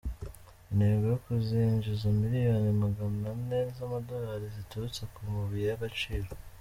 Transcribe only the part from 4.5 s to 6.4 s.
ziturutse ku mabuye y’agaciro